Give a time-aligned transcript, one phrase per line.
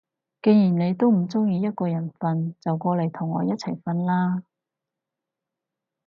[0.41, 4.41] 既然你都唔中意一個人瞓，就過嚟同我一齊瞓啦